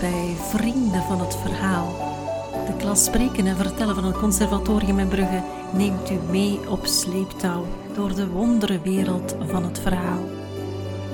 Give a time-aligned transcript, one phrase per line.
[0.00, 1.86] bij Vrienden van het Verhaal.
[2.66, 7.64] De klas Spreken en Vertellen van het Conservatorium in Brugge neemt u mee op sleeptouw
[7.94, 10.24] door de wonderenwereld van het verhaal.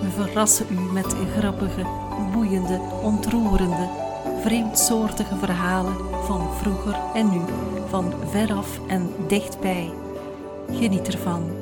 [0.01, 1.87] We verrassen u met grappige,
[2.33, 3.89] boeiende, ontroerende,
[4.41, 7.41] vreemdsoortige verhalen van vroeger en nu,
[7.89, 9.91] van veraf en dichtbij.
[10.71, 11.62] Geniet ervan.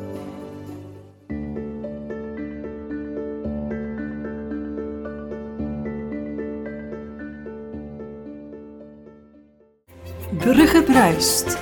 [10.51, 11.59] Brugge bruist.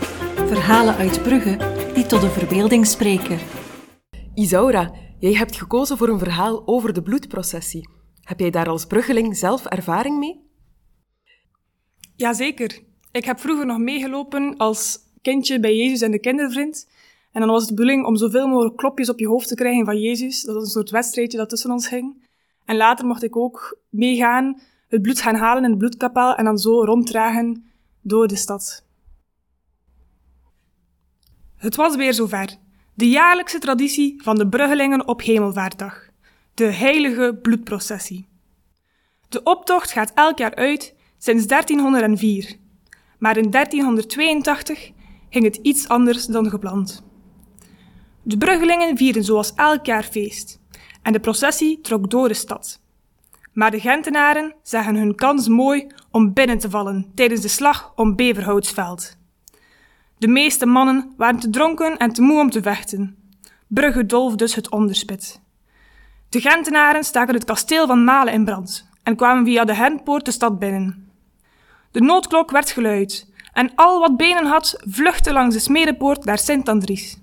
[0.46, 1.56] Verhalen uit Brugge
[1.94, 3.38] die tot de verbeelding spreken.
[4.34, 7.88] Isaura, jij hebt gekozen voor een verhaal over de bloedprocessie.
[8.22, 10.40] Heb jij daar als bruggeling zelf ervaring mee?
[12.16, 12.78] Jazeker.
[13.12, 16.88] Ik heb vroeger nog meegelopen als kindje bij Jezus en de kindervriend.
[17.32, 19.84] En dan was het de bedoeling om zoveel mogelijk klopjes op je hoofd te krijgen
[19.84, 20.42] van Jezus.
[20.42, 22.28] Dat was een soort wedstrijdje dat tussen ons ging.
[22.64, 26.58] En later mocht ik ook meegaan, het bloed gaan halen in de bloedkapel en dan
[26.58, 27.67] zo ronddragen
[28.08, 28.84] door de stad.
[31.56, 32.56] Het was weer zover.
[32.94, 36.08] De jaarlijkse traditie van de Bruggelingen op Hemelvaartdag.
[36.54, 38.28] De heilige bloedprocessie.
[39.28, 42.56] De optocht gaat elk jaar uit sinds 1304.
[43.18, 44.90] Maar in 1382
[45.30, 47.02] ging het iets anders dan gepland.
[48.22, 50.60] De Bruggelingen vierden zoals elk jaar feest
[51.02, 52.80] en de processie trok door de stad.
[53.58, 58.16] Maar de Gentenaren zagen hun kans mooi om binnen te vallen tijdens de slag om
[58.16, 59.16] Beverhoutsveld.
[60.18, 63.16] De meeste mannen waren te dronken en te moe om te vechten.
[63.66, 65.40] Brugge dolf dus het onderspit.
[66.28, 70.30] De Gentenaren staken het kasteel van Malen in brand en kwamen via de Hentpoort de
[70.30, 71.10] stad binnen.
[71.90, 77.18] De noodklok werd geluid en al wat benen had vluchtte langs de smedepoort naar Sint-Andries.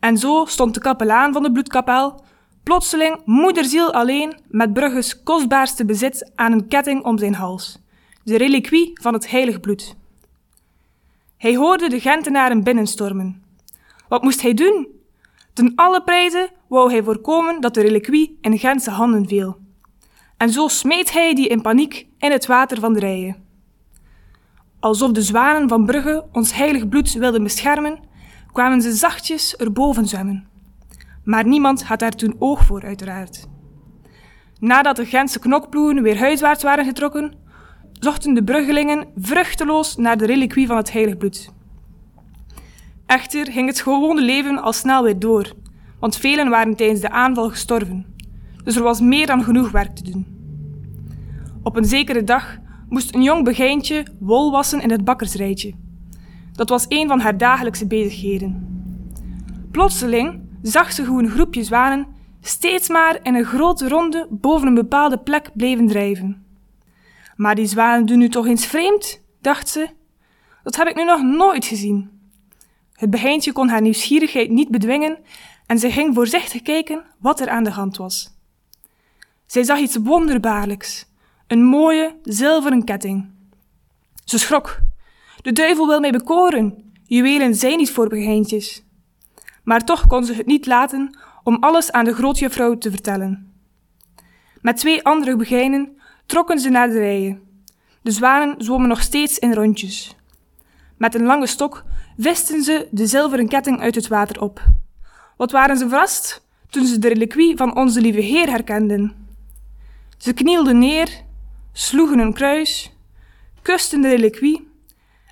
[0.00, 2.24] En zo stond de kapelaan van de bloedkapel
[2.66, 7.78] plotseling moederziel alleen met Brugges kostbaarste bezit aan een ketting om zijn hals,
[8.24, 9.96] de reliquie van het heilig bloed.
[11.36, 13.42] Hij hoorde de Gentenaren binnenstormen.
[14.08, 14.88] Wat moest hij doen?
[15.52, 19.58] Ten alle prijzen wou hij voorkomen dat de reliquie in Gentse handen viel.
[20.36, 23.44] En zo smeet hij die in paniek in het water van de rijen.
[24.80, 27.98] Alsof de zwanen van Brugge ons heilig bloed wilden beschermen,
[28.52, 30.55] kwamen ze zachtjes erboven zwemmen.
[31.26, 33.48] Maar niemand had daar toen oog voor, uiteraard.
[34.58, 37.34] Nadat de Gentse knokploegen weer huiswaarts waren getrokken,
[37.92, 41.52] zochten de bruggelingen vruchteloos naar de reliquie van het heilig bloed.
[43.06, 45.52] Echter ging het gewone leven al snel weer door,
[46.00, 48.06] want velen waren tijdens de aanval gestorven.
[48.64, 50.26] Dus er was meer dan genoeg werk te doen.
[51.62, 55.72] Op een zekere dag moest een jong begeintje wol wassen in het bakkersrijtje.
[56.52, 58.80] Dat was een van haar dagelijkse bezigheden.
[59.70, 62.06] Plotseling zag ze hoe een groepje zwanen
[62.40, 66.46] steeds maar in een grote ronde boven een bepaalde plek bleven drijven.
[67.36, 69.88] Maar die zwanen doen nu toch eens vreemd, dacht ze.
[70.62, 72.10] Dat heb ik nu nog nooit gezien.
[72.92, 75.18] Het beheintje kon haar nieuwsgierigheid niet bedwingen
[75.66, 78.34] en ze ging voorzichtig kijken wat er aan de hand was.
[79.46, 81.06] Zij zag iets wonderbaarlijks,
[81.46, 83.30] een mooie zilveren ketting.
[84.24, 84.78] Ze schrok.
[85.42, 86.92] De duivel wil mij bekoren.
[87.04, 88.85] Juwelen zijn niet voor begeintjes.
[89.66, 93.52] Maar toch kon ze het niet laten om alles aan de grootjuffrouw te vertellen.
[94.60, 95.96] Met twee andere begijnen
[96.26, 97.40] trokken ze naar de rijen.
[98.02, 100.16] De zwanen zwommen nog steeds in rondjes.
[100.96, 101.84] Met een lange stok
[102.18, 104.64] visten ze de zilveren ketting uit het water op.
[105.36, 109.28] Wat waren ze verrast toen ze de reliquie van onze lieve Heer herkenden.
[110.18, 111.08] Ze knielden neer,
[111.72, 112.92] sloegen een kruis,
[113.62, 114.68] kusten de reliquie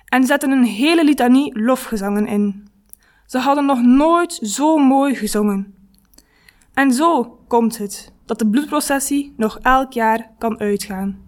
[0.05, 2.73] en zetten een hele litanie lofgezangen in.
[3.25, 5.75] Ze hadden nog nooit zo mooi gezongen.
[6.73, 11.23] En zo komt het dat de bloedprocessie nog elk jaar kan uitgaan.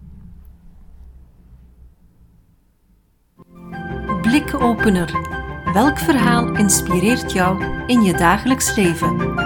[4.22, 5.36] Blikopener.
[5.72, 9.36] Welk verhaal inspireert jou in je dagelijks leven?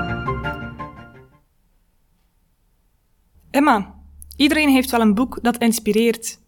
[3.51, 3.95] Emma,
[4.37, 6.41] iedereen heeft wel een boek dat inspireert.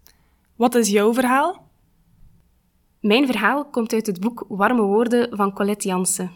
[0.56, 1.63] Wat is jouw verhaal?
[3.04, 6.30] Mijn verhaal komt uit het boek Warme Woorden van Colette Jansen.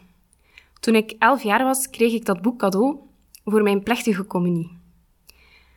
[0.80, 2.96] Toen ik elf jaar was, kreeg ik dat boek cadeau
[3.44, 4.70] voor mijn plechtige communie.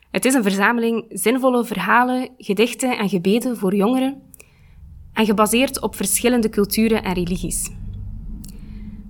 [0.09, 4.21] Het is een verzameling zinvolle verhalen, gedichten en gebeden voor jongeren
[5.13, 7.69] en gebaseerd op verschillende culturen en religies.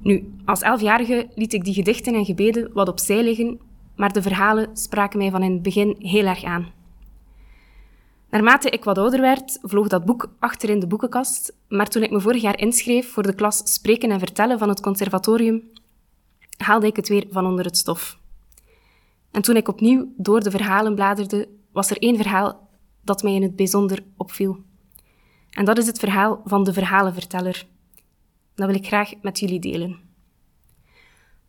[0.02, 3.60] Nu, als elfjarige liet ik die gedichten en gebeden wat opzij liggen,
[3.96, 6.81] maar de verhalen spraken mij van in het begin heel erg aan.
[8.32, 12.12] Naarmate ik wat ouder werd, vloog dat boek achter in de boekenkast, maar toen ik
[12.12, 15.70] me vorig jaar inschreef voor de klas Spreken en Vertellen van het conservatorium,
[16.58, 18.20] haalde ik het weer van onder het stof.
[19.32, 22.70] En toen ik opnieuw door de verhalen bladerde, was er één verhaal
[23.02, 24.58] dat mij in het bijzonder opviel.
[25.50, 27.68] En dat is het verhaal van de verhalenverteller.
[28.56, 30.00] Dat wil ik graag met jullie delen.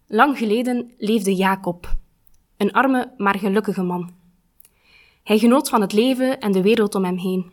[0.06, 1.96] Lang geleden leefde Jacob,
[2.56, 4.21] een arme maar gelukkige man.
[5.22, 7.52] Hij genoot van het leven en de wereld om hem heen.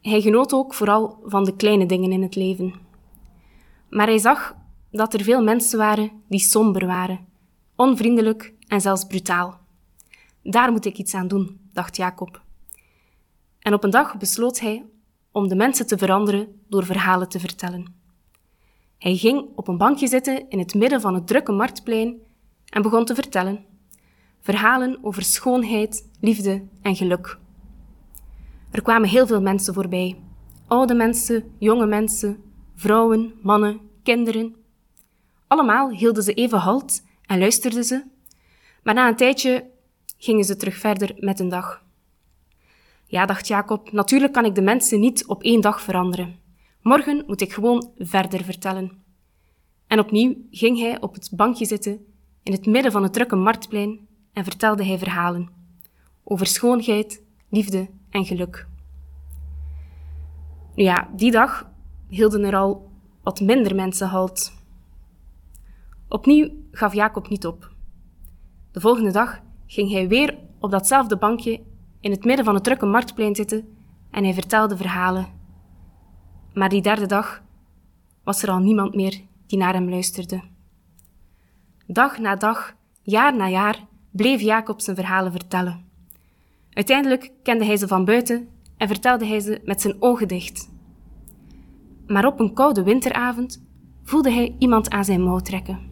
[0.00, 2.74] Hij genoot ook vooral van de kleine dingen in het leven.
[3.90, 4.54] Maar hij zag
[4.90, 7.26] dat er veel mensen waren die somber waren,
[7.76, 9.60] onvriendelijk en zelfs brutaal.
[10.42, 12.42] Daar moet ik iets aan doen, dacht Jacob.
[13.58, 14.84] En op een dag besloot hij
[15.30, 17.94] om de mensen te veranderen door verhalen te vertellen.
[18.98, 22.20] Hij ging op een bankje zitten in het midden van het drukke marktplein
[22.68, 23.64] en begon te vertellen.
[24.42, 27.38] Verhalen over schoonheid, liefde en geluk.
[28.70, 30.18] Er kwamen heel veel mensen voorbij.
[30.66, 32.42] Oude mensen, jonge mensen,
[32.74, 34.54] vrouwen, mannen, kinderen.
[35.46, 38.04] Allemaal hielden ze even halt en luisterden ze,
[38.82, 39.70] maar na een tijdje
[40.18, 41.82] gingen ze terug verder met een dag.
[43.06, 46.38] Ja, dacht Jacob, natuurlijk kan ik de mensen niet op één dag veranderen.
[46.80, 49.02] Morgen moet ik gewoon verder vertellen.
[49.86, 52.06] En opnieuw ging hij op het bankje zitten
[52.42, 55.48] in het midden van het drukke marktplein en vertelde hij verhalen
[56.24, 58.66] over schoonheid, liefde en geluk.
[60.74, 61.70] Nu ja, die dag
[62.08, 62.90] hielden er al
[63.22, 64.52] wat minder mensen halt.
[66.08, 67.70] Opnieuw gaf Jacob niet op.
[68.72, 71.60] De volgende dag ging hij weer op datzelfde bankje
[72.00, 73.76] in het midden van het drukke marktplein zitten
[74.10, 75.26] en hij vertelde verhalen.
[76.54, 77.42] Maar die derde dag
[78.24, 80.42] was er al niemand meer die naar hem luisterde.
[81.86, 85.84] Dag na dag, jaar na jaar, bleef Jacob zijn verhalen vertellen.
[86.70, 90.70] Uiteindelijk kende hij ze van buiten en vertelde hij ze met zijn ogen dicht.
[92.06, 93.64] Maar op een koude winteravond
[94.02, 95.90] voelde hij iemand aan zijn mouw trekken.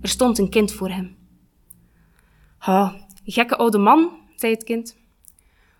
[0.00, 1.16] Er stond een kind voor hem.
[2.58, 4.96] Ha, gekke oude man, zei het kind.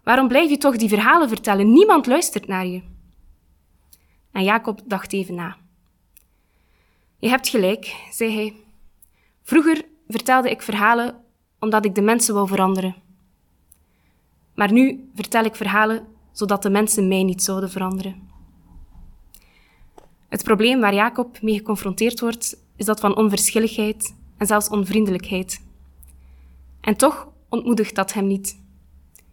[0.05, 1.73] Waarom blijf je toch die verhalen vertellen?
[1.73, 2.83] Niemand luistert naar je.
[4.33, 5.57] En Jacob dacht even na.
[7.19, 8.55] Je hebt gelijk, zei hij.
[9.43, 11.25] Vroeger vertelde ik verhalen
[11.61, 12.97] omdat ik de mensen wou veranderen.
[14.55, 18.29] Maar nu vertel ik verhalen zodat de mensen mij niet zouden veranderen.
[20.29, 25.65] Het probleem waar Jacob mee geconfronteerd wordt, is dat van onverschilligheid en zelfs onvriendelijkheid.
[26.81, 28.61] En toch ontmoedigt dat hem niet.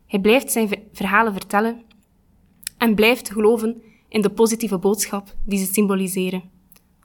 [0.08, 1.82] Hij blijft zijn verhalen vertellen
[2.78, 6.44] en blijft geloven in de positieve boodschap die ze symboliseren,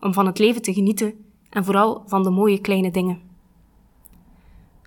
[0.00, 3.29] om van het leven te genieten en vooral van de mooie kleine dingen.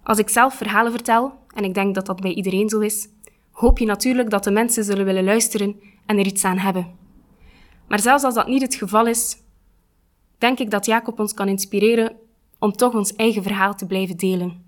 [0.04, 3.08] Als ik zelf verhalen vertel, en ik denk dat dat bij iedereen zo is,
[3.52, 6.96] hoop je natuurlijk dat de mensen zullen willen luisteren en er iets aan hebben.
[7.88, 9.38] Maar zelfs als dat niet het geval is,
[10.38, 12.16] denk ik dat Jacob ons kan inspireren
[12.60, 14.64] om toch ons eigen verhaal te blijven delen.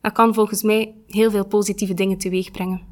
[0.00, 2.82] Dat kan volgens mij heel veel positieve dingen teweegbrengen.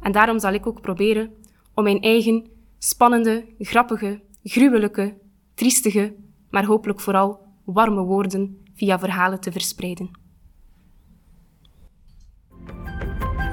[0.00, 1.30] En daarom zal ik ook proberen
[1.74, 2.46] om mijn eigen
[2.78, 5.18] spannende, grappige, gruwelijke,
[5.54, 6.14] triestige,
[6.50, 10.10] maar hopelijk vooral warme woorden via verhalen te verspreiden.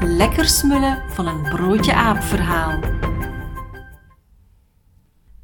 [0.08, 2.80] Lekker smullen van een broodje aap verhaal.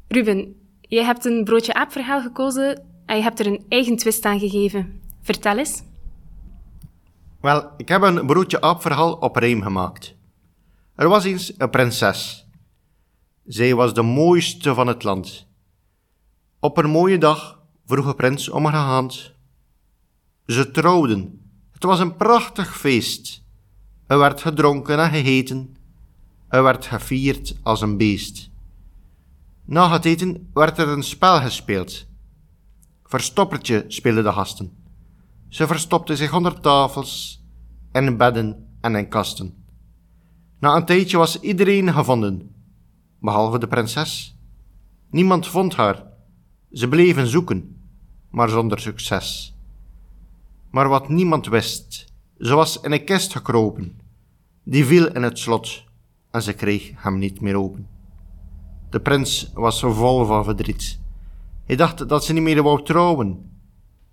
[0.08, 4.24] Ruben, jij hebt een broodje aap verhaal gekozen en je hebt er een eigen twist
[4.24, 5.00] aan gegeven.
[5.22, 5.82] Vertel eens.
[7.40, 10.16] Wel, ik heb een broodje aapverhaal op rijm gemaakt.
[10.94, 12.46] Er was eens een prinses.
[13.44, 15.46] Zij was de mooiste van het land.
[16.60, 19.32] Op een mooie dag vroeg de prins om haar hand.
[20.46, 21.50] Ze trouwden.
[21.72, 23.41] Het was een prachtig feest.
[24.12, 25.76] Er werd gedronken en gegeten.
[26.48, 28.50] Er werd gevierd als een beest.
[29.64, 32.06] Na het eten werd er een spel gespeeld.
[33.04, 34.72] Verstoppertje speelden de gasten.
[35.48, 37.42] Ze verstopte zich onder tafels,
[37.92, 39.64] in bedden en in kasten.
[40.58, 42.54] Na een tijdje was iedereen gevonden,
[43.20, 44.36] behalve de prinses.
[45.10, 46.06] Niemand vond haar.
[46.72, 47.80] Ze bleven zoeken,
[48.30, 49.54] maar zonder succes.
[50.70, 54.00] Maar wat niemand wist, ze was in een kist gekropen.
[54.62, 55.84] Die viel in het slot
[56.30, 57.88] en ze kreeg hem niet meer open.
[58.90, 61.00] De prins was vol van verdriet.
[61.64, 63.50] Hij dacht dat ze niet meer wou trouwen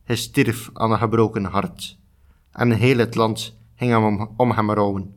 [0.10, 1.98] hij stierf aan een gebroken hart.
[2.51, 5.15] En heel het land ging hem om, hem rouwen.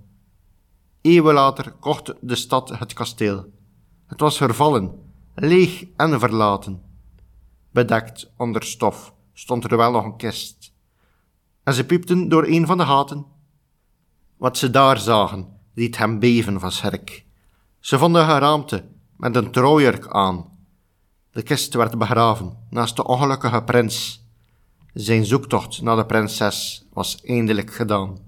[1.01, 3.45] Eeuwen later kocht de stad het kasteel.
[4.07, 4.93] Het was vervallen,
[5.35, 6.83] leeg en verlaten.
[7.71, 10.75] Bedekt onder stof stond er wel nog een kist.
[11.63, 13.27] En ze piepten door een van de gaten.
[14.43, 17.25] Wat ze daar zagen, liet hem beven van schrik.
[17.81, 18.85] Ze vonden een raamte
[19.17, 20.45] met een trouwjurk aan.
[21.31, 24.27] De kist werd begraven naast de ongelukkige prins
[24.95, 28.19] zijn zoektocht naar de prinses was eindelijk gedaan.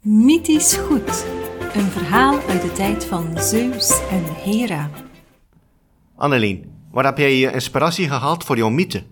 [0.00, 1.26] Mythisch goed.
[1.74, 4.90] Een verhaal uit de tijd van Zeus en Hera.
[6.16, 9.04] Annelien, waar heb jij je inspiratie gehaald voor jouw mythe?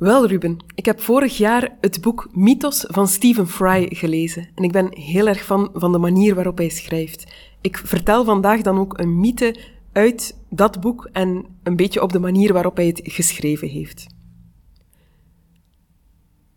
[0.00, 4.72] Wel, Ruben, ik heb vorig jaar het boek Mythos van Stephen Fry gelezen en ik
[4.72, 7.32] ben heel erg fan van de manier waarop hij schrijft.
[7.60, 9.56] Ik vertel vandaag dan ook een mythe
[9.92, 14.06] uit dat boek en een beetje op de manier waarop hij het geschreven heeft.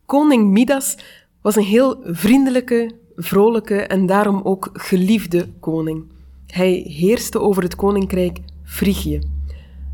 [0.06, 0.98] Koning Midas
[1.42, 6.12] was een heel vriendelijke, vrolijke en daarom ook geliefde koning.
[6.48, 9.20] Hij heerste over het koninkrijk Frigië.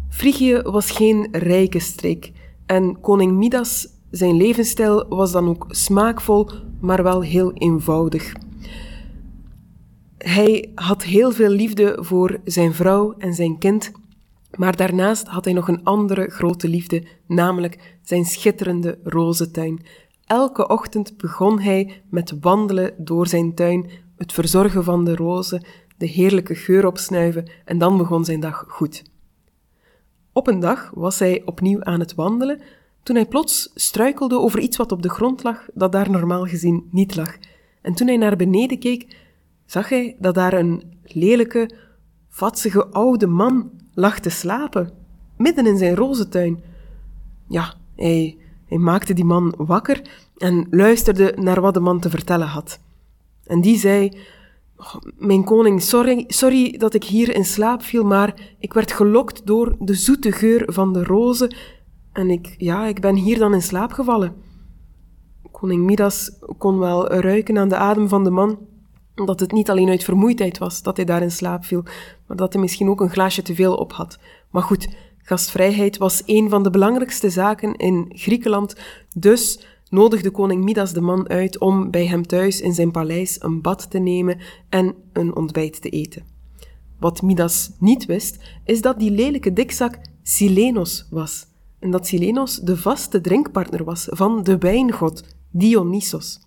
[0.09, 2.31] Frigië was geen rijke streek
[2.69, 6.49] en koning Midas, zijn levensstijl was dan ook smaakvol,
[6.81, 8.33] maar wel heel eenvoudig.
[10.17, 13.91] Hij had heel veel liefde voor zijn vrouw en zijn kind,
[14.57, 19.85] maar daarnaast had hij nog een andere grote liefde, namelijk zijn schitterende rozentuin.
[20.25, 25.65] Elke ochtend begon hij met wandelen door zijn tuin, het verzorgen van de rozen,
[25.97, 29.03] de heerlijke geur opsnuiven en dan begon zijn dag goed.
[30.39, 32.61] Op een dag was hij opnieuw aan het wandelen
[33.03, 36.87] toen hij plots struikelde over iets wat op de grond lag dat daar normaal gezien
[36.91, 37.37] niet lag.
[37.81, 39.15] En toen hij naar beneden keek,
[39.65, 41.69] zag hij dat daar een lelijke,
[42.29, 44.91] vatsige oude man lag te slapen,
[45.37, 46.63] midden in zijn rozentuin.
[47.47, 50.01] Ja, hij, maakte die man wakker
[50.37, 52.79] en luisterde naar wat de man te vertellen had.
[53.45, 54.17] En die zei:
[55.17, 59.75] Mijn koning, sorry, sorry dat ik hier in slaap viel, maar ik werd gelokt door
[59.79, 61.55] de zoete geur van de rozen
[62.13, 64.35] en ik, ja, ik ben hier dan in slaap gevallen.
[65.51, 68.57] Koning Midas kon wel ruiken aan de adem van de man
[69.25, 71.83] dat het niet alleen uit vermoeidheid was dat hij daar in slaap viel,
[72.27, 74.19] maar dat hij misschien ook een glaasje te veel op had.
[74.49, 78.75] Maar goed, gastvrijheid was een van de belangrijkste zaken in Griekenland,
[79.15, 83.61] dus nodigde koning Midas de man uit om bij hem thuis in zijn paleis een
[83.61, 84.37] bad te nemen
[84.69, 86.23] en een ontbijt te eten.
[86.99, 91.45] Wat Midas niet wist, is dat die lelijke dikzak Silenos was,
[91.79, 96.39] en dat Silenos de vaste drinkpartner was van de wijngod Dionysos.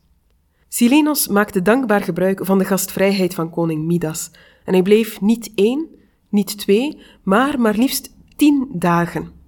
[0.69, 4.31] Silenos maakte dankbaar gebruik van de gastvrijheid van koning Midas
[4.65, 5.89] en hij bleef niet één,
[6.29, 9.42] niet twee, maar maar liefst tien dagen.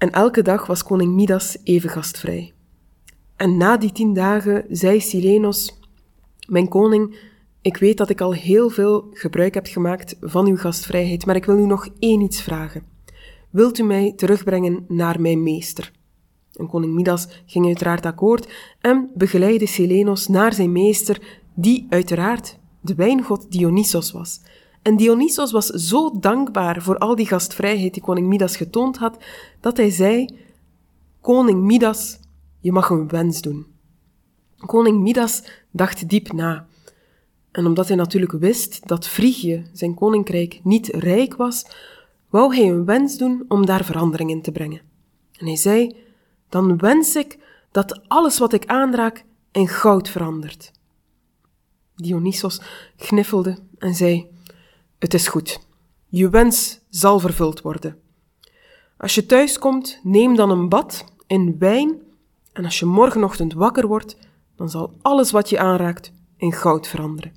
[0.00, 2.52] En elke dag was koning Midas even gastvrij.
[3.36, 5.78] En na die tien dagen zei Silenos,
[6.48, 7.18] mijn koning,
[7.60, 11.44] ik weet dat ik al heel veel gebruik heb gemaakt van uw gastvrijheid, maar ik
[11.44, 12.82] wil u nog één iets vragen.
[13.50, 15.92] Wilt u mij terugbrengen naar mijn meester?
[16.52, 22.94] En koning Midas ging uiteraard akkoord en begeleidde Silenos naar zijn meester, die uiteraard de
[22.94, 24.40] wijngod Dionysos was.
[24.82, 29.16] En Dionysos was zo dankbaar voor al die gastvrijheid die koning Midas getoond had,
[29.60, 30.38] dat hij zei:
[31.20, 32.18] Koning Midas,
[32.60, 33.66] je mag een wens doen.
[34.56, 36.66] Koning Midas dacht diep na.
[37.50, 41.66] En omdat hij natuurlijk wist dat Frigië, zijn koninkrijk, niet rijk was,
[42.28, 44.80] wou hij een wens doen om daar verandering in te brengen.
[45.38, 45.96] En hij zei:
[46.48, 47.38] Dan wens ik
[47.70, 50.72] dat alles wat ik aanraak in goud verandert.
[51.96, 52.60] Dionysos
[52.96, 54.30] gniffelde en zei:
[55.00, 55.60] Het is goed.
[56.06, 57.96] Je wens zal vervuld worden.
[58.96, 61.98] Als je thuis komt, neem dan een bad in wijn,
[62.52, 64.16] en als je morgenochtend wakker wordt,
[64.56, 67.32] dan zal alles wat je aanraakt in goud veranderen.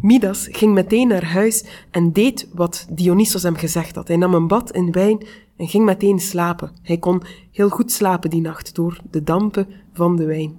[0.00, 4.08] Midas ging meteen naar huis en deed wat Dionysos hem gezegd had.
[4.08, 5.26] Hij nam een bad in wijn
[5.56, 6.72] en ging meteen slapen.
[6.82, 10.58] Hij kon heel goed slapen die nacht door de dampen van de wijn.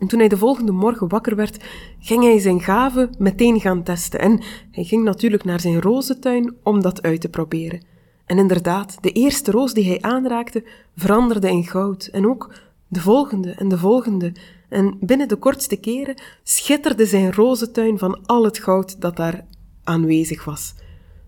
[0.00, 1.64] En toen hij de volgende morgen wakker werd,
[1.98, 4.20] ging hij zijn gave meteen gaan testen.
[4.20, 7.82] En hij ging natuurlijk naar zijn rozentuin om dat uit te proberen.
[8.26, 10.64] En inderdaad, de eerste roos die hij aanraakte
[10.96, 12.08] veranderde in goud.
[12.12, 12.54] En ook
[12.88, 14.32] de volgende en de volgende
[14.68, 19.44] en binnen de kortste keren schitterde zijn rozentuin van al het goud dat daar
[19.84, 20.74] aanwezig was.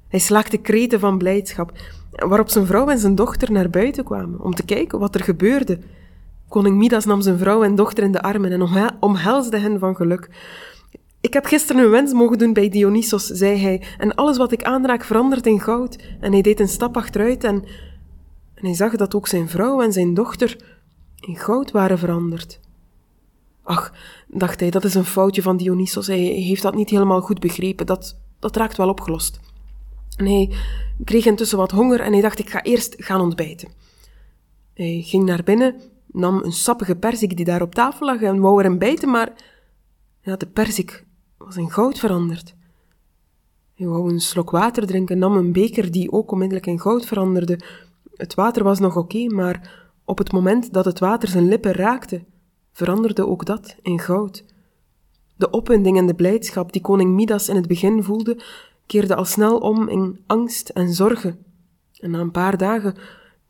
[0.08, 1.72] Hij slaakte kreten van blijdschap,
[2.10, 5.78] waarop zijn vrouw en zijn dochter naar buiten kwamen om te kijken wat er gebeurde.
[6.52, 10.28] Koning Midas nam zijn vrouw en dochter in de armen en omhelsde hen van geluk.
[11.20, 14.62] Ik heb gisteren een wens mogen doen bij Dionysos, zei hij, en alles wat ik
[14.62, 15.96] aanraak verandert in goud.
[16.20, 17.54] En hij deed een stap achteruit en,
[18.54, 20.56] en hij zag dat ook zijn vrouw en zijn dochter
[21.20, 22.60] in goud waren veranderd.
[23.62, 23.94] Ach,
[24.28, 26.06] dacht hij, dat is een foutje van Dionysos.
[26.06, 27.86] Hij heeft dat niet helemaal goed begrepen.
[27.86, 29.40] Dat, dat raakt wel opgelost.
[30.16, 30.50] En hij
[31.04, 33.68] kreeg intussen wat honger en hij dacht, ik ga eerst gaan ontbijten.
[34.74, 35.74] Hij ging naar binnen,
[36.12, 39.32] nam een sappige perzik die daar op tafel lag en wou erin bijten, maar
[40.20, 41.04] ja, de perzik
[41.36, 42.54] was in goud veranderd.
[43.74, 47.60] Hij wou een slok water drinken, nam een beker die ook onmiddellijk in goud veranderde.
[48.14, 52.24] Het water was nog oké, maar op het moment dat het water zijn lippen raakte,
[52.72, 54.44] veranderde ook dat in goud.
[55.36, 58.42] De opwinding en de blijdschap die koning Midas in het begin voelde,
[58.86, 61.44] keerde al snel om in angst en zorgen.
[61.98, 62.94] En na een paar dagen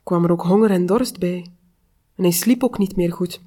[0.02, 1.46] kwam er ook honger en dorst bij.
[2.16, 3.40] En hij sliep ook niet meer goed,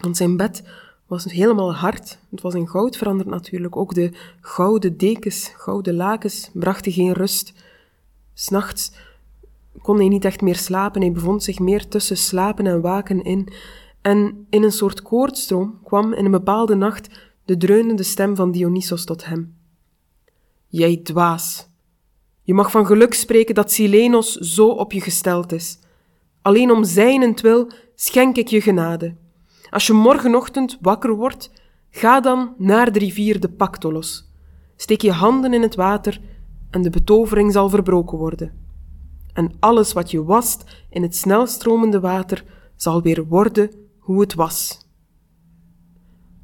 [0.00, 0.62] want zijn bed
[1.06, 2.18] was helemaal hard.
[2.30, 3.76] Het was in goud veranderd natuurlijk.
[3.76, 7.52] Ook de gouden dekens, gouden lakens brachten geen rust.
[8.34, 8.92] S'nachts
[9.82, 11.00] kon hij niet echt meer slapen.
[11.00, 13.48] Hij bevond zich meer tussen slapen en waken in.
[14.00, 17.08] En in een soort koordstroom kwam in een bepaalde nacht
[17.44, 19.56] de dreunende stem van Dionysos tot hem.
[20.68, 21.70] Jij dwaas!
[22.42, 25.78] Je mag van geluk spreken dat Silenos zo op je gesteld is.
[26.42, 29.16] Alleen om zijnentwil schenk ik je genade.
[29.70, 31.50] Als je morgenochtend wakker wordt,
[31.90, 34.30] ga dan naar de rivier de Pactolos.
[34.76, 36.20] Steek je handen in het water
[36.70, 38.60] en de betovering zal verbroken worden.
[39.32, 42.44] En alles wat je wast in het snelstromende water
[42.76, 44.86] zal weer worden hoe het was.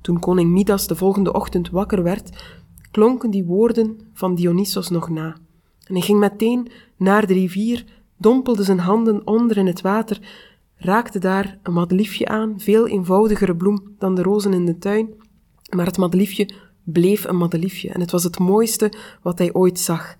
[0.00, 2.44] Toen koning Midas de volgende ochtend wakker werd,
[2.90, 5.36] klonken die woorden van Dionysos nog na.
[5.84, 7.84] En hij ging meteen naar de rivier,
[8.18, 10.20] dompelde zijn handen onder in het water
[10.76, 15.08] raakte daar een madeliefje aan, veel eenvoudigere bloem dan de rozen in de tuin,
[15.76, 16.50] maar het madeliefje
[16.84, 20.16] bleef een madeliefje en het was het mooiste wat hij ooit zag.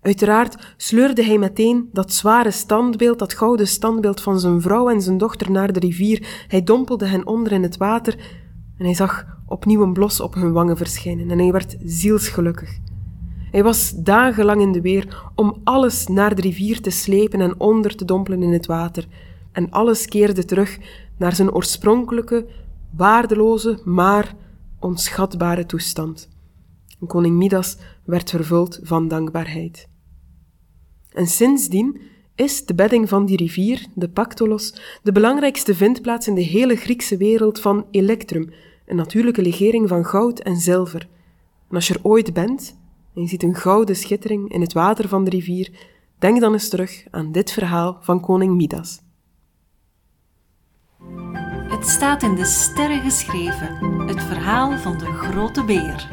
[0.00, 5.18] Uiteraard sleurde hij meteen dat zware standbeeld, dat gouden standbeeld van zijn vrouw en zijn
[5.18, 6.44] dochter naar de rivier.
[6.48, 8.14] Hij dompelde hen onder in het water
[8.78, 12.78] en hij zag opnieuw een blos op hun wangen verschijnen en hij werd zielsgelukkig.
[13.50, 17.96] Hij was dagenlang in de weer om alles naar de rivier te slepen en onder
[17.96, 19.06] te dompelen in het water
[19.52, 20.78] en alles keerde terug
[21.18, 22.46] naar zijn oorspronkelijke,
[22.96, 24.34] waardeloze, maar
[24.78, 26.28] onschatbare toestand.
[27.06, 29.88] Koning Midas werd vervuld van dankbaarheid.
[31.12, 32.00] En sindsdien
[32.34, 37.16] is de bedding van die rivier, de Pactolos, de belangrijkste vindplaats in de hele Griekse
[37.16, 38.50] wereld van elektrum,
[38.86, 41.08] een natuurlijke legering van goud en zilver.
[41.68, 42.78] En als je er ooit bent
[43.14, 45.70] en je ziet een gouden schittering in het water van de rivier,
[46.18, 49.00] denk dan eens terug aan dit verhaal van koning Midas.
[51.68, 53.74] Het staat in de sterren geschreven,
[54.06, 56.08] het verhaal van de grote beer.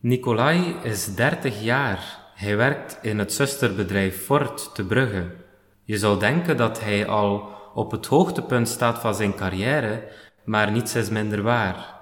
[0.00, 2.22] Nicolai is 30 jaar.
[2.34, 5.36] Hij werkt in het zusterbedrijf Ford te Brugge.
[5.84, 10.08] Je zou denken dat hij al op het hoogtepunt staat van zijn carrière,
[10.44, 11.94] maar niets is minder waar.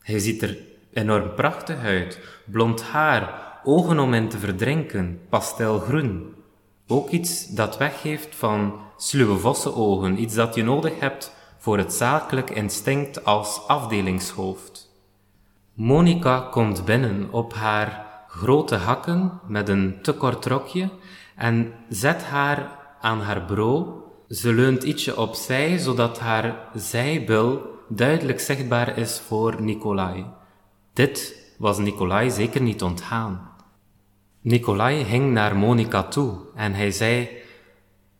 [0.00, 0.58] Hij ziet er
[0.98, 6.34] enorm prachtig uit, blond haar, ogen om in te verdrinken, pastelgroen.
[6.86, 12.50] Ook iets dat weggeeft van sluwe vossenogen, iets dat je nodig hebt voor het zakelijk
[12.50, 14.90] instinct als afdelingshoofd.
[15.74, 20.88] Monica komt binnen op haar grote hakken met een te kort rokje
[21.36, 23.86] en zet haar aan haar bureau.
[24.28, 30.26] Ze leunt ietsje opzij, zodat haar zijbil duidelijk zichtbaar is voor Nicolai.
[30.98, 33.50] Dit was Nicolai zeker niet ontgaan.
[34.40, 37.28] Nicolai ging naar Monica toe en hij zei: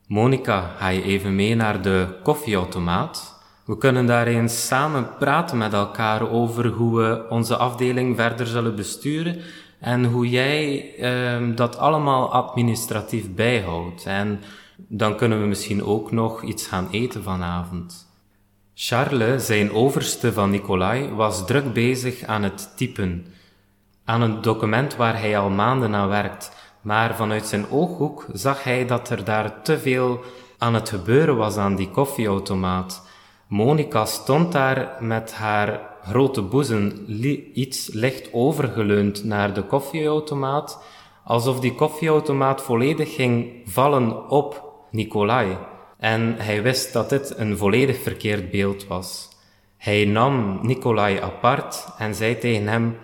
[0.06, 3.42] Monica, ga je even mee naar de koffieautomaat?
[3.64, 8.76] We kunnen daar eens samen praten met elkaar over hoe we onze afdeling verder zullen
[8.76, 9.40] besturen
[9.80, 14.06] en hoe jij eh, dat allemaal administratief bijhoudt.
[14.06, 14.40] En
[14.76, 18.07] dan kunnen we misschien ook nog iets gaan eten vanavond.
[18.80, 23.26] Charles, zijn overste van Nicolai, was druk bezig aan het typen
[24.04, 28.86] aan een document waar hij al maanden aan werkt, maar vanuit zijn ooghoek zag hij
[28.86, 30.20] dat er daar te veel
[30.58, 33.08] aan het gebeuren was aan die koffieautomaat.
[33.48, 37.04] Monica stond daar met haar grote boezem
[37.54, 40.82] iets licht overgeleund naar de koffieautomaat,
[41.24, 45.56] alsof die koffieautomaat volledig ging vallen op Nicolai.
[45.98, 49.28] En hij wist dat dit een volledig verkeerd beeld was.
[49.76, 52.96] Hij nam Nicolai apart en zei tegen hem: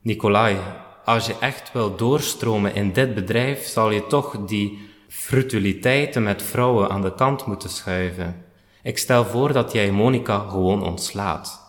[0.00, 0.56] Nicolai,
[1.04, 6.90] als je echt wil doorstromen in dit bedrijf, zal je toch die frutiliteiten met vrouwen
[6.90, 8.44] aan de kant moeten schuiven.
[8.82, 11.64] Ik stel voor dat jij Monica gewoon ontslaat.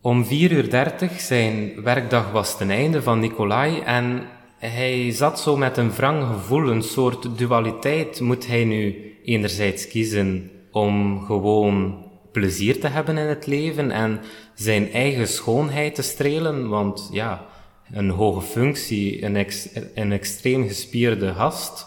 [0.00, 4.28] Om 4.30 uur zijn werkdag was ten einde van Nicolai en
[4.68, 8.20] hij zat zo met een wrang gevoel, een soort dualiteit.
[8.20, 14.20] Moet hij nu enerzijds kiezen om gewoon plezier te hebben in het leven en
[14.54, 17.46] zijn eigen schoonheid te strelen, want ja,
[17.92, 19.46] een hoge functie, een,
[19.94, 21.86] een extreem gespierde gast,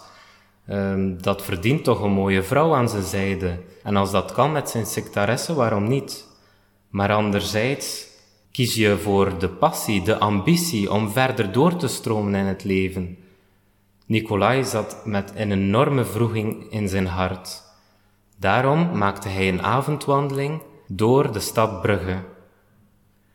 [0.70, 3.60] um, dat verdient toch een mooie vrouw aan zijn zijde.
[3.84, 6.28] En als dat kan met zijn sectaresse, waarom niet?
[6.90, 8.08] Maar anderzijds
[8.54, 13.18] kies je voor de passie, de ambitie om verder door te stromen in het leven.
[14.06, 17.62] Nicolai zat met een enorme vroeging in zijn hart.
[18.38, 22.18] Daarom maakte hij een avondwandeling door de stad Brugge.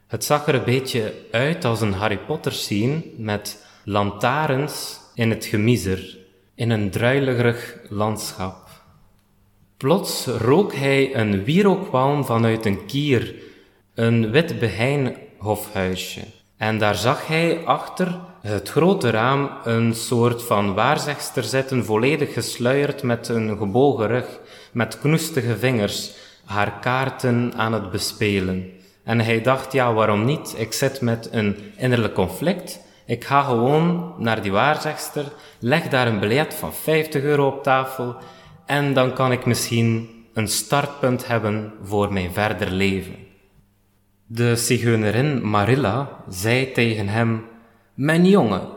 [0.06, 5.44] Het zag er een beetje uit als een Harry Potter scene met lantaarns in het
[5.44, 6.18] gemiezer,
[6.54, 8.68] in een druilerig landschap.
[9.76, 13.46] Plots rook hij een wierookwalm vanuit een kier,
[13.98, 16.20] een wit behein hofhuisje.
[16.56, 23.02] En daar zag hij achter het grote raam een soort van waarzegster zitten, volledig gesluierd
[23.02, 24.40] met een gebogen rug,
[24.72, 26.12] met knoestige vingers,
[26.44, 28.70] haar kaarten aan het bespelen.
[29.04, 30.54] En hij dacht, ja, waarom niet?
[30.56, 32.80] Ik zit met een innerlijk conflict.
[33.06, 35.24] Ik ga gewoon naar die waarzegster,
[35.58, 38.16] leg daar een biljet van 50 euro op tafel
[38.66, 43.27] en dan kan ik misschien een startpunt hebben voor mijn verder leven.
[44.30, 47.44] De zigeunerin Marilla zei tegen hem,
[47.94, 48.68] Mijn jongen,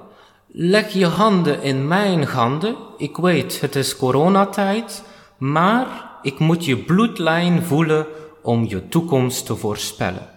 [0.48, 2.76] leg je handen in mijn handen.
[2.98, 5.04] Ik weet, het is coronatijd,
[5.38, 5.88] maar
[6.22, 8.06] ik moet je bloedlijn voelen
[8.42, 10.30] om je toekomst te voorspellen.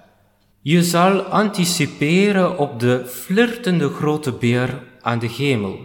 [0.60, 5.78] Je zal anticiperen op de flirtende grote beer aan de hemel.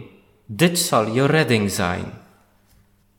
[0.46, 2.04] Dit zal je redding zijn.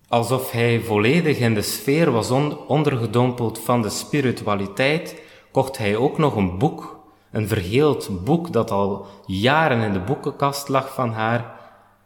[0.08, 2.32] Alsof hij volledig in de sfeer was
[2.68, 7.00] ondergedompeld van de spiritualiteit, kocht hij ook nog een boek,
[7.32, 11.52] een vergeeld boek dat al jaren in de boekenkast lag van haar,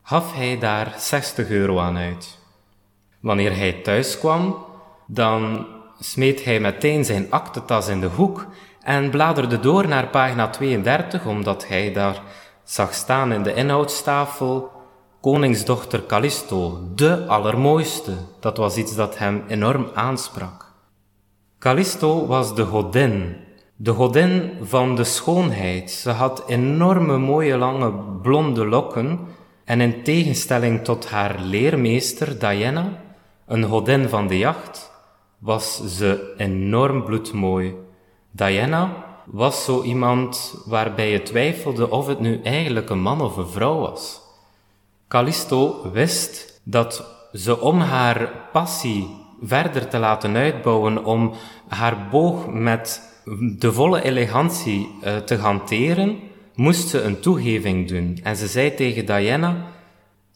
[0.04, 2.40] gaf hij daar 60 euro aan uit.
[3.20, 4.56] Wanneer hij thuis kwam,
[5.08, 5.66] dan
[6.00, 8.48] smeet hij meteen zijn aktetas in de hoek
[8.82, 12.22] en bladerde door naar pagina 32, omdat hij daar
[12.64, 14.72] zag staan in de inhoudstafel
[15.22, 18.14] koningsdochter Callisto, de allermooiste.
[18.40, 20.65] Dat was iets dat hem enorm aansprak.
[21.66, 23.36] Callisto was de godin,
[23.76, 25.92] de godin van de schoonheid.
[25.92, 29.20] Ze had enorme mooie lange blonde lokken
[29.64, 33.02] en in tegenstelling tot haar leermeester Diana,
[33.48, 34.92] een godin van de jacht,
[35.40, 37.76] was ze enorm bloedmooi.
[38.32, 43.48] Diana was zo iemand waarbij je twijfelde of het nu eigenlijk een man of een
[43.48, 44.22] vrouw was.
[45.08, 51.32] Callisto wist dat ze om haar passie verder te laten uitbouwen, om
[51.68, 53.14] haar boog met
[53.58, 56.20] de volle elegantie uh, te hanteren,
[56.56, 58.20] moest ze een toegeving doen.
[58.24, 59.56] En ze zei tegen Diana,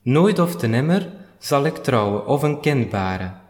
[0.03, 3.41] nooit of te nimmer zal ik trouwen of een kind baren.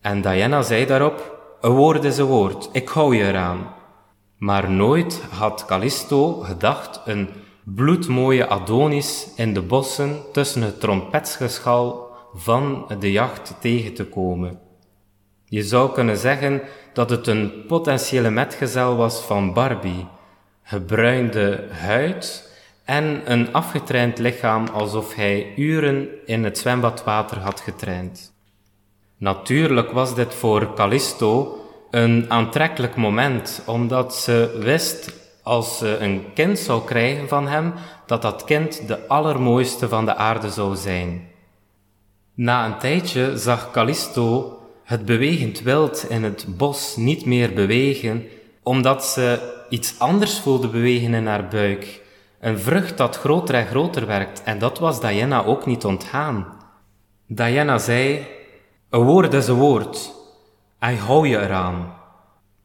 [0.00, 3.74] En Diana zei daarop, een woord is een woord, ik hou je eraan.
[4.38, 7.28] Maar nooit had Callisto gedacht een
[7.64, 14.67] bloedmooie Adonis in de bossen tussen het trompetsgeschal van de jacht tegen te komen.
[15.48, 20.06] Je zou kunnen zeggen dat het een potentiële metgezel was van Barbie,
[20.62, 22.50] gebruinde huid
[22.84, 28.32] en een afgetraind lichaam alsof hij uren in het zwembadwater had getraind.
[29.16, 31.58] Natuurlijk was dit voor Callisto
[31.90, 37.72] een aantrekkelijk moment, omdat ze wist als ze een kind zou krijgen van hem,
[38.06, 41.28] dat dat kind de allermooiste van de aarde zou zijn.
[42.34, 44.57] Na een tijdje zag Callisto
[44.88, 48.24] het bewegend wild in het bos niet meer bewegen,
[48.62, 52.02] omdat ze iets anders voelde bewegen in haar buik.
[52.40, 56.46] Een vrucht dat groter en groter werkt, en dat was Diana ook niet ontgaan.
[57.26, 58.26] Diana zei,
[58.90, 60.12] een woord is een woord,
[60.78, 61.94] en hou je eraan.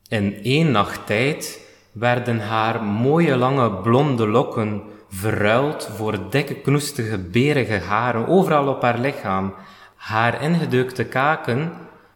[0.07, 7.79] In één nacht tijd werden haar mooie lange blonde lokken verruild voor dikke knoestige berige
[7.79, 9.53] haren overal op haar lichaam.
[9.95, 11.71] Haar ingedeukte kaken,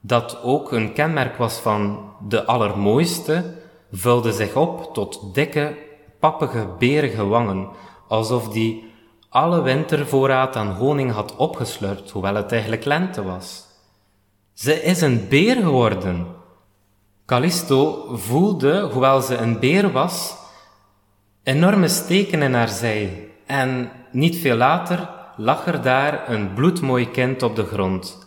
[0.08, 3.54] dat ook een kenmerk was van de allermooiste,
[3.92, 5.78] vulden zich op tot dikke,
[6.20, 7.68] pappige, berige wangen,
[8.08, 8.94] alsof die
[9.30, 13.66] alle wintervoorraad aan honing had opgeslurpt, hoewel het eigenlijk lente was.
[14.54, 16.36] Ze is een beer geworden,
[17.26, 20.36] Callisto voelde, hoewel ze een beer was,
[21.44, 23.30] enorme steken in haar zij.
[23.46, 28.27] En niet veel later lag er daar een bloedmooi kind op de grond.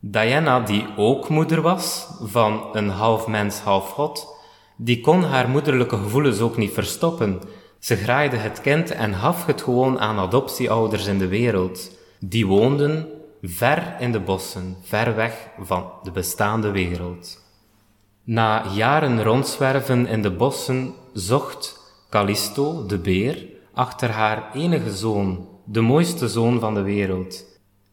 [0.00, 4.34] Diana, die ook moeder was van een half mens, half god,
[4.76, 7.40] die kon haar moederlijke gevoelens ook niet verstoppen.
[7.78, 11.90] Ze graaide het kind en gaf het gewoon aan adoptieouders in de wereld.
[12.20, 13.08] Die woonden
[13.42, 17.44] ver in de bossen, ver weg van de bestaande wereld.
[18.24, 25.80] Na jaren rondzwerven in de bossen zocht Callisto, de beer, achter haar enige zoon, de
[25.80, 27.44] mooiste zoon van de wereld.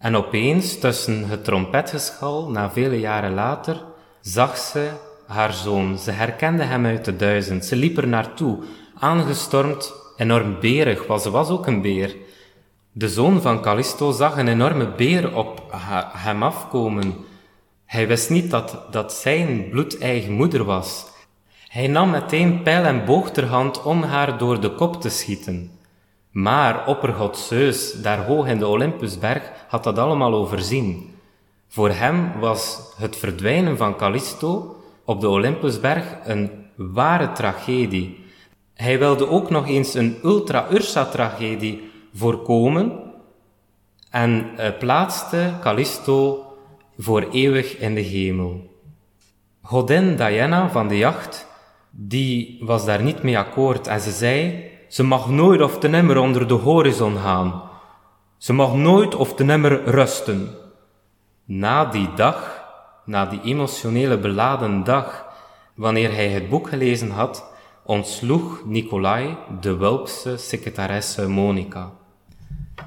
[0.04, 3.84] En opeens, tussen het trompetgeschal, na vele jaren later,
[4.22, 4.90] zag ze
[5.28, 5.98] haar zoon.
[5.98, 7.66] Ze herkende hem uit de duizend.
[7.66, 8.58] Ze liep er naartoe,
[9.00, 12.16] aangestormd, enorm berig, want ze was ook een beer.
[12.92, 15.64] De zoon van Callisto zag een enorme beer op
[16.18, 17.16] hem afkomen.
[17.86, 21.06] Hij wist niet dat dat zijn bloedeigen moeder was.
[21.68, 25.72] Hij nam meteen pijl en boog ter hand om haar door de kop te schieten.
[26.34, 31.16] Maar oppergod Zeus, daar hoog in de Olympusberg, had dat allemaal overzien.
[31.68, 38.26] Voor hem was het verdwijnen van Callisto op de Olympusberg een ware tragedie.
[38.74, 43.00] Hij wilde ook nog eens een ultra-ursa-tragedie voorkomen
[44.10, 46.46] en uh, plaatste Callisto
[46.98, 48.72] voor eeuwig in de hemel.
[49.62, 51.48] Godin Diana van de jacht,
[51.90, 56.18] die was daar niet mee akkoord en ze zei, ze mag nooit of te nimmer
[56.18, 57.64] onder de horizon gaan.
[58.38, 60.50] Ze mag nooit of te nimmer rusten.
[61.46, 62.64] Na die dag,
[63.06, 65.26] na die emotionele beladen dag,
[65.76, 67.46] wanneer hij het boek gelezen had,
[67.84, 71.92] ontsloeg Nicolai de Wulpse secretaresse Monica.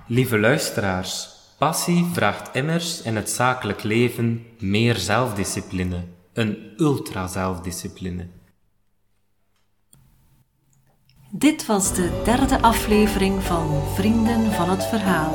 [0.07, 8.36] Lieve luisteraars, passie vraagt immers in het zakelijk leven meer zelfdiscipline, een ultra-zelfdiscipline.
[11.31, 15.33] Dit was de derde aflevering van Vrienden van het Verhaal.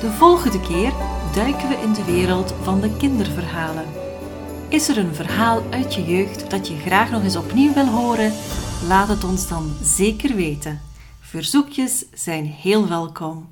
[0.00, 0.92] De volgende keer
[1.34, 3.84] duiken we in de wereld van de kinderverhalen.
[4.68, 8.32] Is er een verhaal uit je jeugd dat je graag nog eens opnieuw wil horen?
[8.86, 10.80] Laat het ons dan zeker weten.
[11.20, 13.46] Verzoekjes zijn heel welkom.